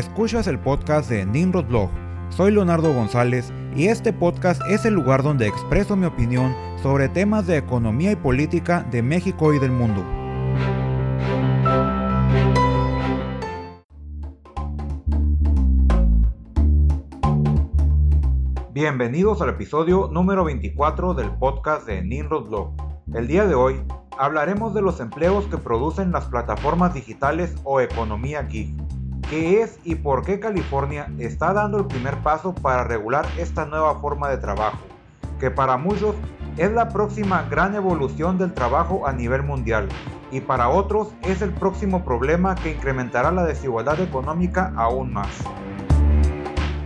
[0.00, 1.90] Escuchas el podcast de Nimrod Blog.
[2.30, 7.46] Soy Leonardo González y este podcast es el lugar donde expreso mi opinión sobre temas
[7.46, 10.02] de economía y política de México y del mundo.
[18.72, 22.72] Bienvenidos al episodio número 24 del podcast de Nimrod Blog.
[23.12, 23.82] El día de hoy
[24.16, 28.74] hablaremos de los empleos que producen las plataformas digitales o economía gig
[29.30, 34.00] qué es y por qué California está dando el primer paso para regular esta nueva
[34.00, 34.80] forma de trabajo,
[35.38, 36.16] que para muchos
[36.56, 39.88] es la próxima gran evolución del trabajo a nivel mundial
[40.32, 45.30] y para otros es el próximo problema que incrementará la desigualdad económica aún más.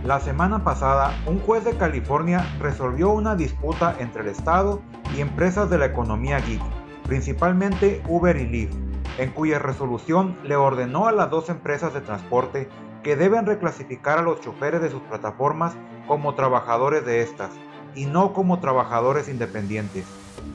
[0.03, 4.81] La semana pasada, un juez de California resolvió una disputa entre el Estado
[5.17, 6.61] y empresas de la economía geek,
[7.07, 12.69] principalmente Uber y Lyft en cuya resolución le ordenó a las dos empresas de transporte
[13.03, 15.75] que deben reclasificar a los choferes de sus plataformas
[16.07, 17.51] como trabajadores de estas
[17.93, 20.05] y no como trabajadores independientes,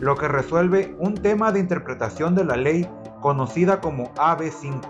[0.00, 2.88] lo que resuelve un tema de interpretación de la ley
[3.20, 4.82] conocida como AB5,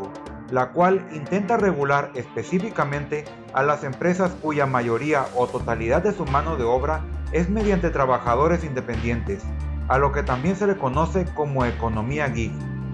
[0.51, 6.57] la cual intenta regular específicamente a las empresas cuya mayoría o totalidad de su mano
[6.57, 9.45] de obra es mediante trabajadores independientes,
[9.89, 12.53] a lo que también se le conoce como economía gig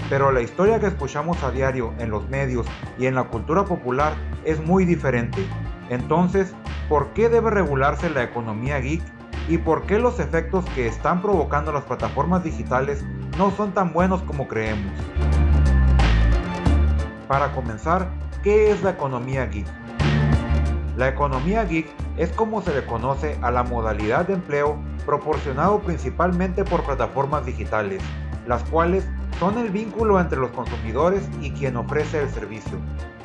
[0.08, 2.66] pero la historia que escuchamos a diario en los medios
[2.98, 5.44] y en la cultura popular es muy diferente.
[5.90, 6.54] Entonces,
[6.88, 9.02] ¿por qué debe regularse la economía geek
[9.48, 13.04] y por qué los efectos que están provocando las plataformas digitales
[13.36, 14.92] no son tan buenos como creemos?
[17.28, 18.08] Para comenzar,
[18.42, 19.66] ¿qué es la economía geek?
[20.96, 26.64] La economía geek es como se le conoce a la modalidad de empleo proporcionado principalmente
[26.64, 28.02] por plataformas digitales,
[28.46, 29.06] las cuales
[29.38, 32.78] son el vínculo entre los consumidores y quien ofrece el servicio.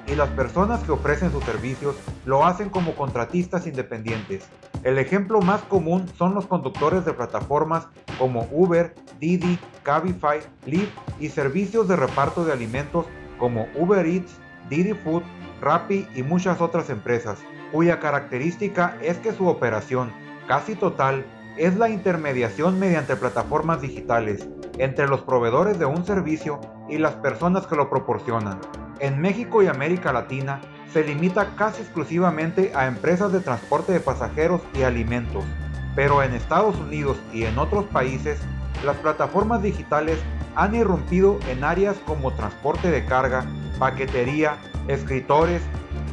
[0.08, 1.96] Y las personas que ofrecen sus servicios
[2.26, 4.46] lo hacen como contratistas independientes.
[4.84, 11.30] El ejemplo más común son los conductores de plataformas como Uber, Didi, Cabify, Lyft y
[11.30, 13.06] servicios de reparto de alimentos
[13.38, 14.38] como Uber Eats,
[14.70, 15.24] Didi Food,
[15.62, 17.40] Rappi y muchas otras empresas,
[17.72, 20.12] cuya característica es que su operación,
[20.48, 21.26] casi total,
[21.62, 24.48] es la intermediación mediante plataformas digitales
[24.80, 28.60] entre los proveedores de un servicio y las personas que lo proporcionan.
[28.98, 30.60] En México y América Latina
[30.92, 35.44] se limita casi exclusivamente a empresas de transporte de pasajeros y alimentos,
[35.94, 38.40] pero en Estados Unidos y en otros países
[38.84, 40.18] las plataformas digitales
[40.56, 43.46] han irrumpido en áreas como transporte de carga,
[43.78, 44.58] paquetería,
[44.88, 45.62] escritores,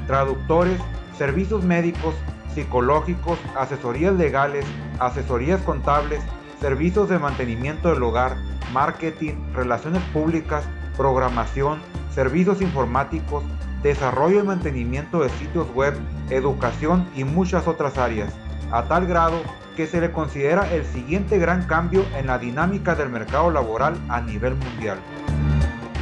[0.06, 0.78] traductores,
[1.16, 2.14] servicios médicos,
[2.58, 4.66] psicológicos, asesorías legales,
[4.98, 6.20] asesorías contables,
[6.60, 8.36] servicios de mantenimiento del hogar,
[8.72, 10.64] marketing, relaciones públicas,
[10.96, 11.78] programación,
[12.12, 13.44] servicios informáticos,
[13.84, 15.94] desarrollo y mantenimiento de sitios web,
[16.30, 18.34] educación y muchas otras áreas,
[18.72, 19.40] a tal grado
[19.76, 24.20] que se le considera el siguiente gran cambio en la dinámica del mercado laboral a
[24.20, 24.98] nivel mundial.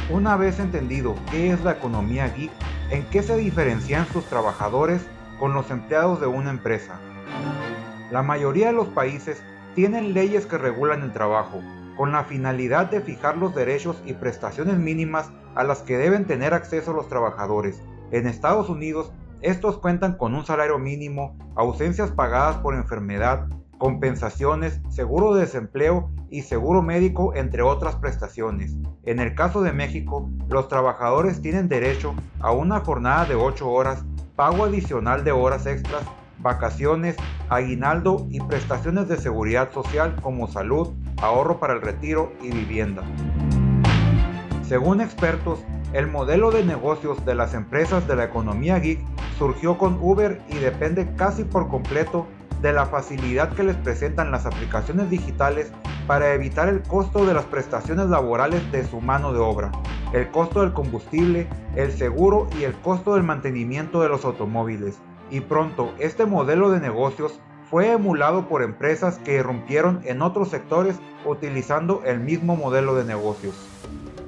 [0.09, 2.49] Una vez entendido qué es la economía geek,
[2.89, 5.05] en qué se diferencian sus trabajadores
[5.39, 6.99] con los empleados de una empresa.
[8.11, 9.41] La mayoría de los países
[9.75, 11.61] tienen leyes que regulan el trabajo,
[11.97, 16.53] con la finalidad de fijar los derechos y prestaciones mínimas a las que deben tener
[16.53, 17.81] acceso los trabajadores.
[18.11, 19.11] En Estados Unidos,
[19.41, 26.41] estos cuentan con un salario mínimo, ausencias pagadas por enfermedad, compensaciones, seguro de desempleo y
[26.41, 28.75] seguro médico, entre otras prestaciones.
[29.03, 34.03] En el caso de México, los trabajadores tienen derecho a una jornada de 8 horas
[34.37, 36.03] pago adicional de horas extras,
[36.37, 37.17] vacaciones,
[37.49, 40.93] aguinaldo y prestaciones de seguridad social como salud,
[41.23, 43.01] ahorro para el retiro y vivienda.
[44.61, 48.99] Según expertos, el modelo de negocios de las empresas de la economía geek
[49.39, 52.27] surgió con Uber y depende casi por completo
[52.61, 55.71] de la facilidad que les presentan las aplicaciones digitales
[56.05, 59.71] para evitar el costo de las prestaciones laborales de su mano de obra,
[60.13, 64.99] el costo del combustible, el seguro y el costo del mantenimiento de los automóviles.
[65.29, 67.39] Y pronto este modelo de negocios
[67.69, 73.55] fue emulado por empresas que irrumpieron en otros sectores utilizando el mismo modelo de negocios.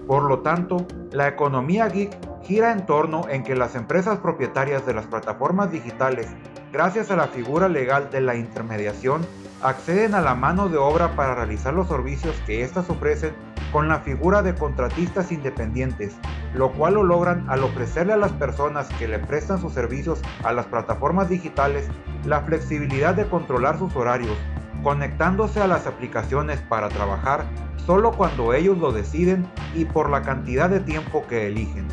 [0.08, 4.94] Por lo tanto, la economía geek gira en torno en que las empresas propietarias de
[4.94, 6.28] las plataformas digitales,
[6.74, 9.26] gracias a la figura legal de la intermediación,
[9.62, 13.34] acceden a la mano de obra para realizar los servicios que éstas ofrecen
[13.72, 16.16] con la figura de contratistas independientes,
[16.54, 20.54] lo cual lo logran al ofrecerle a las personas que le prestan sus servicios a
[20.54, 21.88] las plataformas digitales
[22.26, 24.38] la flexibilidad de controlar sus horarios,
[24.84, 27.46] conectándose a las aplicaciones para trabajar
[27.86, 31.88] solo cuando ellos lo deciden y por la cantidad de tiempo que eligen.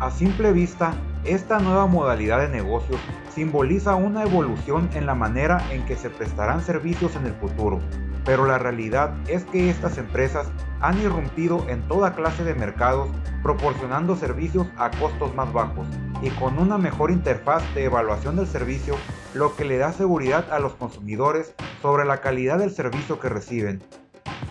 [0.00, 0.94] A simple vista,
[1.24, 3.00] esta nueva modalidad de negocios
[3.34, 7.80] simboliza una evolución en la manera en que se prestarán servicios en el futuro,
[8.28, 10.48] pero la realidad es que estas empresas
[10.82, 13.08] han irrumpido en toda clase de mercados
[13.42, 15.86] proporcionando servicios a costos más bajos
[16.20, 18.96] y con una mejor interfaz de evaluación del servicio,
[19.32, 23.82] lo que le da seguridad a los consumidores sobre la calidad del servicio que reciben.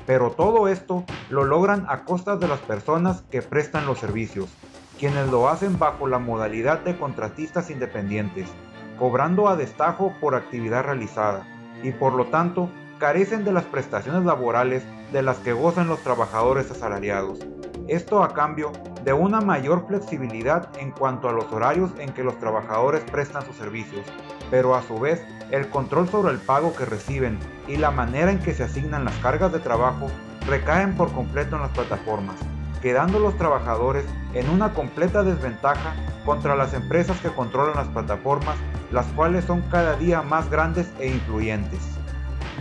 [0.07, 4.49] Pero todo esto lo logran a costas de las personas que prestan los servicios,
[4.97, 8.49] quienes lo hacen bajo la modalidad de contratistas independientes,
[8.97, 11.45] cobrando a destajo por actividad realizada,
[11.83, 16.71] y por lo tanto carecen de las prestaciones laborales de las que gozan los trabajadores
[16.71, 17.39] asalariados.
[17.87, 18.71] Esto a cambio
[19.05, 23.55] de una mayor flexibilidad en cuanto a los horarios en que los trabajadores prestan sus
[23.55, 24.05] servicios,
[24.51, 28.39] pero a su vez el control sobre el pago que reciben y la manera en
[28.39, 30.07] que se asignan las cargas de trabajo
[30.45, 32.35] recaen por completo en las plataformas,
[32.81, 35.93] quedando los trabajadores en una completa desventaja
[36.25, 38.57] contra las empresas que controlan las plataformas,
[38.91, 41.97] las cuales son cada día más grandes e influyentes.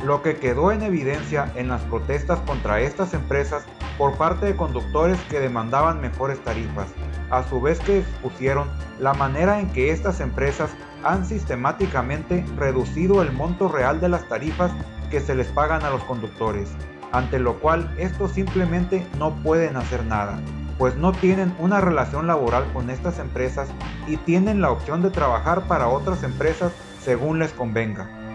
[0.04, 3.64] Lo que quedó en evidencia en las protestas contra estas empresas
[3.96, 6.88] por parte de conductores que demandaban mejores tarifas,
[7.30, 8.68] a su vez que expusieron
[9.00, 10.70] la manera en que estas empresas
[11.02, 14.70] han sistemáticamente reducido el monto real de las tarifas
[15.10, 16.68] que se les pagan a los conductores,
[17.12, 20.38] ante lo cual estos simplemente no pueden hacer nada,
[20.78, 23.68] pues no tienen una relación laboral con estas empresas
[24.06, 26.72] y tienen la opción de trabajar para otras empresas
[27.02, 28.25] según les convenga.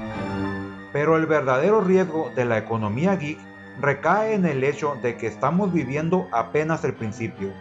[0.93, 3.39] Pero el verdadero riesgo de la economía geek
[3.79, 7.51] recae en el hecho de que estamos viviendo apenas el principio,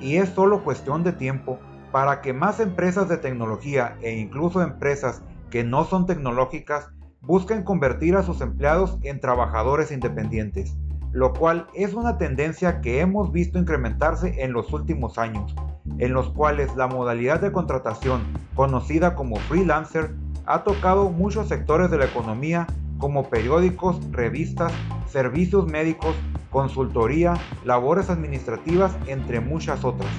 [0.00, 1.58] y es solo cuestión de tiempo
[1.92, 6.90] para que más empresas de tecnología e incluso empresas que no son tecnológicas
[7.20, 10.76] busquen convertir a sus empleados en trabajadores independientes,
[11.12, 15.54] lo cual es una tendencia que hemos visto incrementarse en los últimos años,
[15.98, 18.22] en los cuales la modalidad de contratación
[18.54, 20.14] conocida como freelancer
[20.50, 22.66] ha tocado muchos sectores de la economía
[22.98, 24.72] como periódicos, revistas,
[25.06, 26.16] servicios médicos,
[26.50, 30.10] consultoría, labores administrativas, entre muchas otras.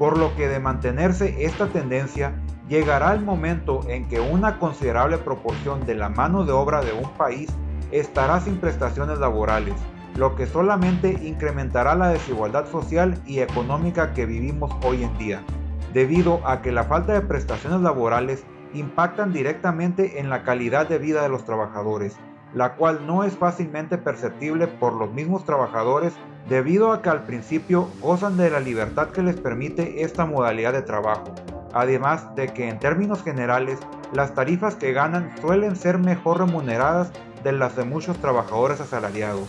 [0.00, 2.34] Por lo que de mantenerse esta tendencia,
[2.68, 7.08] llegará el momento en que una considerable proporción de la mano de obra de un
[7.10, 7.50] país
[7.92, 9.74] estará sin prestaciones laborales,
[10.16, 15.42] lo que solamente incrementará la desigualdad social y económica que vivimos hoy en día,
[15.92, 18.44] debido a que la falta de prestaciones laborales
[18.74, 22.16] impactan directamente en la calidad de vida de los trabajadores,
[22.54, 26.12] la cual no es fácilmente perceptible por los mismos trabajadores
[26.48, 30.82] debido a que al principio gozan de la libertad que les permite esta modalidad de
[30.82, 31.34] trabajo,
[31.72, 33.78] además de que en términos generales
[34.12, 37.12] las tarifas que ganan suelen ser mejor remuneradas
[37.44, 39.46] de las de muchos trabajadores asalariados.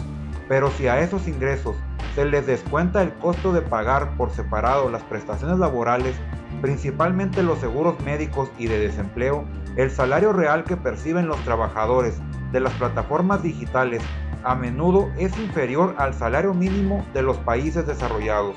[0.47, 1.75] Pero si a esos ingresos
[2.15, 6.15] se les descuenta el costo de pagar por separado las prestaciones laborales,
[6.61, 12.19] principalmente los seguros médicos y de desempleo, el salario real que perciben los trabajadores
[12.51, 14.01] de las plataformas digitales
[14.43, 18.55] a menudo es inferior al salario mínimo de los países desarrollados,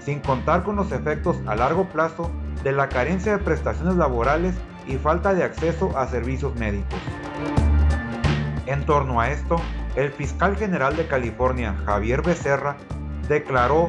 [0.00, 2.30] sin contar con los efectos a largo plazo
[2.62, 4.54] de la carencia de prestaciones laborales
[4.86, 6.98] y falta de acceso a servicios médicos.
[8.66, 9.56] En torno a esto,
[9.96, 12.76] el fiscal general de California, Javier Becerra,
[13.28, 13.88] declaró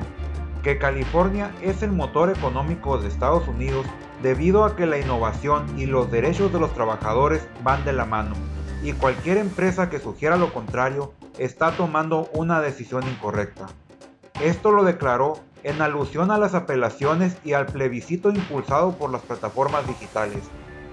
[0.63, 3.85] que California es el motor económico de Estados Unidos
[4.21, 8.33] debido a que la innovación y los derechos de los trabajadores van de la mano,
[8.81, 13.67] y cualquier empresa que sugiera lo contrario está tomando una decisión incorrecta.
[14.41, 19.85] Esto lo declaró en alusión a las apelaciones y al plebiscito impulsado por las plataformas
[19.85, 20.43] digitales,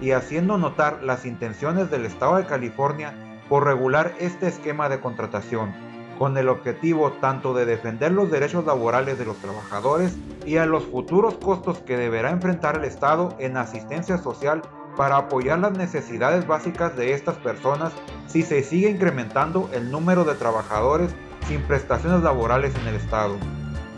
[0.00, 3.14] y haciendo notar las intenciones del Estado de California
[3.48, 5.72] por regular este esquema de contratación,
[6.20, 10.84] con el objetivo tanto de defender los derechos laborales de los trabajadores y a los
[10.84, 14.60] futuros costos que deberá enfrentar el Estado en asistencia social
[14.98, 17.94] para apoyar las necesidades básicas de estas personas
[18.26, 21.10] si se sigue incrementando el número de trabajadores
[21.48, 23.38] sin prestaciones laborales en el Estado,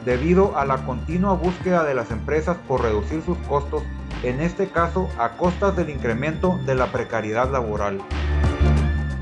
[0.05, 3.83] debido a la continua búsqueda de las empresas por reducir sus costos,
[4.23, 8.01] en este caso a costas del incremento de la precariedad laboral.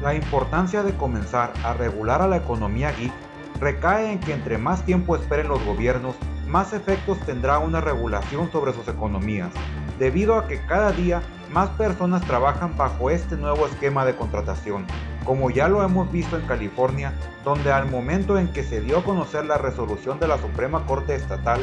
[0.03, 3.13] La importancia de comenzar a regular a la economía geek
[3.61, 6.17] recae en que entre más tiempo esperen los gobiernos,
[6.49, 9.51] más efectos tendrá una regulación sobre sus economías,
[9.99, 11.21] debido a que cada día
[11.53, 14.87] más personas trabajan bajo este nuevo esquema de contratación,
[15.27, 17.13] como ya lo hemos visto en California,
[17.45, 21.15] donde al momento en que se dio a conocer la resolución de la Suprema Corte
[21.15, 21.61] Estatal,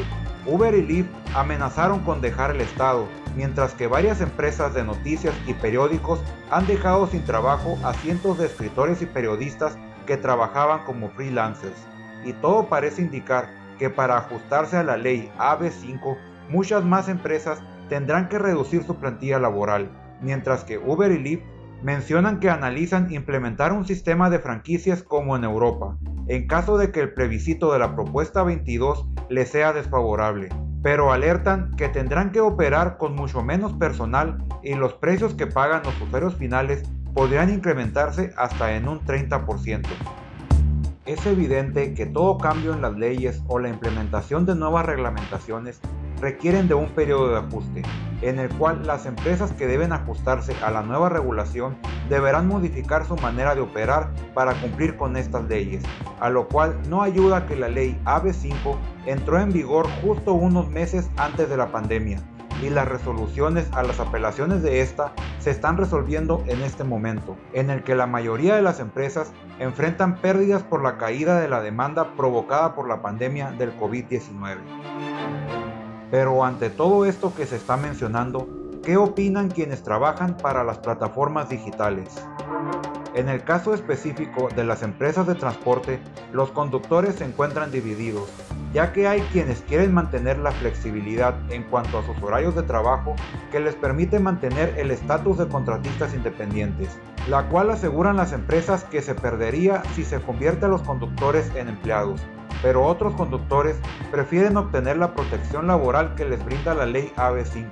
[0.50, 5.52] Uber y Lyft amenazaron con dejar el estado, mientras que varias empresas de noticias y
[5.52, 9.76] periódicos han dejado sin trabajo a cientos de escritores y periodistas
[10.06, 11.76] que trabajaban como freelancers.
[12.24, 16.16] Y todo parece indicar que para ajustarse a la ley AB5,
[16.48, 19.90] muchas más empresas tendrán que reducir su plantilla laboral,
[20.22, 21.42] mientras que Uber y Lyft
[21.82, 25.98] mencionan que analizan implementar un sistema de franquicias como en Europa,
[26.28, 30.50] en caso de que el plebiscito de la propuesta 22 les sea desfavorable,
[30.82, 35.82] pero alertan que tendrán que operar con mucho menos personal y los precios que pagan
[35.84, 36.82] los usuarios finales
[37.14, 39.86] podrían incrementarse hasta en un 30%.
[41.06, 45.80] Es evidente que todo cambio en las leyes o la implementación de nuevas reglamentaciones
[46.20, 47.82] requieren de un periodo de ajuste,
[48.22, 51.76] en el cual las empresas que deben ajustarse a la nueva regulación
[52.08, 55.82] deberán modificar su manera de operar para cumplir con estas leyes,
[56.20, 61.10] a lo cual no ayuda que la ley AB5 entró en vigor justo unos meses
[61.16, 62.22] antes de la pandemia
[62.62, 67.70] y las resoluciones a las apelaciones de esta se están resolviendo en este momento, en
[67.70, 72.14] el que la mayoría de las empresas enfrentan pérdidas por la caída de la demanda
[72.16, 75.07] provocada por la pandemia del COVID-19.
[76.10, 78.48] Pero ante todo esto que se está mencionando,
[78.82, 82.08] ¿qué opinan quienes trabajan para las plataformas digitales?
[83.14, 86.00] En el caso específico de las empresas de transporte,
[86.32, 88.30] los conductores se encuentran divididos,
[88.72, 93.14] ya que hay quienes quieren mantener la flexibilidad en cuanto a sus horarios de trabajo
[93.50, 96.96] que les permite mantener el estatus de contratistas independientes,
[97.28, 101.68] la cual aseguran las empresas que se perdería si se convierte a los conductores en
[101.68, 102.20] empleados,
[102.62, 103.76] pero otros conductores
[104.10, 107.66] prefieren obtener la protección laboral que les brinda la ley AB5,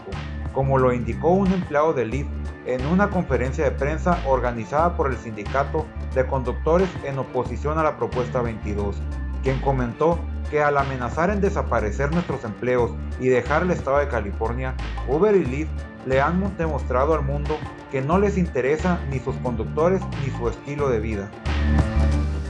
[0.53, 2.29] como lo indicó un empleado del Lyft
[2.67, 7.97] en una conferencia de prensa organizada por el sindicato de conductores en oposición a la
[7.97, 8.97] propuesta 22,
[9.43, 10.19] quien comentó
[10.51, 14.75] que al amenazar en desaparecer nuestros empleos y dejar el estado de California,
[15.09, 15.71] Uber y Lyft
[16.07, 17.57] le han demostrado al mundo
[17.91, 21.31] que no les interesa ni sus conductores ni su estilo de vida.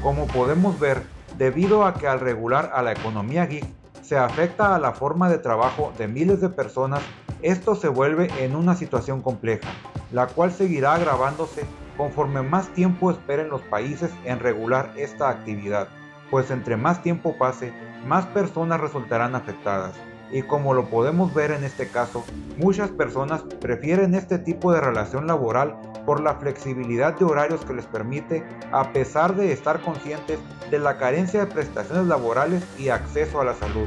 [0.03, 1.03] Como podemos ver,
[1.39, 3.65] debido a que al regular a la economía geek
[4.03, 7.03] se afecta a la forma de trabajo de miles de personas,
[7.43, 9.69] esto se vuelve en una situación compleja,
[10.13, 11.65] la cual seguirá agravándose
[11.97, 15.89] conforme más tiempo esperen los países en regular esta actividad,
[16.31, 17.73] pues entre más tiempo pase,
[18.07, 19.95] más personas resultarán afectadas.
[20.33, 22.25] Y como lo podemos ver en este caso,
[22.57, 27.87] muchas personas prefieren este tipo de relación laboral por la flexibilidad de horarios que les
[27.87, 30.39] permite, a pesar de estar conscientes
[30.71, 33.87] de la carencia de prestaciones laborales y acceso a la salud.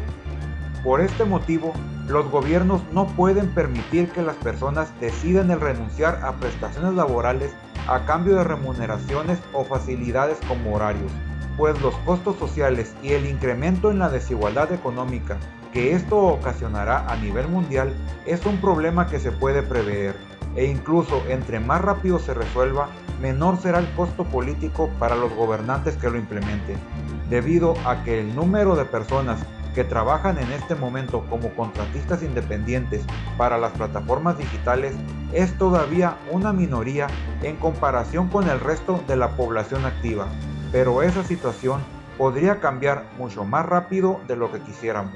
[0.84, 1.74] Por este motivo,
[2.08, 7.54] los gobiernos no pueden permitir que las personas decidan el renunciar a prestaciones laborales
[7.88, 11.12] a cambio de remuneraciones o facilidades como horarios,
[11.60, 15.38] pues los costos sociales y el incremento en la desigualdad económica
[15.74, 17.94] que esto ocasionará a nivel mundial
[18.26, 20.16] es un problema que se puede prever
[20.56, 22.88] e incluso entre más rápido se resuelva,
[23.22, 26.78] menor será el costo político para los gobernantes que lo implementen,
[27.30, 29.40] debido a que el número de personas
[29.76, 33.04] que trabajan en este momento como contratistas independientes
[33.38, 34.96] para las plataformas digitales
[35.34, 37.08] es todavía una minoría
[37.44, 40.28] en comparación con el resto de la población activa,
[40.72, 41.82] pero esa situación
[42.18, 45.14] podría cambiar mucho más rápido de lo que quisiéramos.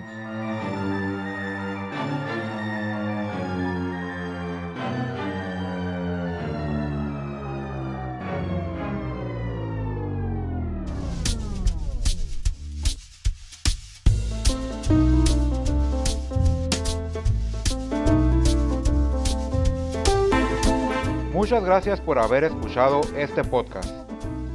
[21.34, 24.13] Muchas gracias por haber escuchado este podcast.